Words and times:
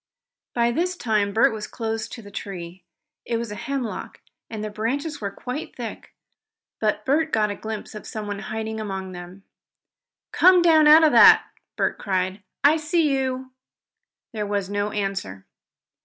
By 0.55 0.71
this 0.71 0.97
time 0.97 1.31
Bert 1.31 1.53
was 1.53 1.67
close 1.67 2.07
to 2.07 2.23
the 2.23 2.31
tree. 2.31 2.83
It 3.23 3.37
was 3.37 3.51
a 3.51 3.55
hemlock, 3.55 4.19
and 4.49 4.63
the 4.63 4.71
branches 4.71 5.21
were 5.21 5.29
quite 5.29 5.75
thick, 5.75 6.15
but 6.79 7.05
Bert 7.05 7.31
got 7.31 7.51
a 7.51 7.55
glimpse 7.55 7.93
of 7.93 8.07
someone 8.07 8.39
hiding 8.39 8.79
among 8.79 9.11
them. 9.11 9.43
"Come 10.31 10.63
down 10.63 10.87
out 10.87 11.03
of 11.03 11.11
that!" 11.11 11.45
Bert 11.75 11.99
cried. 11.99 12.41
"I 12.63 12.77
see 12.77 13.15
you!" 13.15 13.51
There 14.33 14.47
was 14.47 14.71
no 14.71 14.89
answer. 14.89 15.45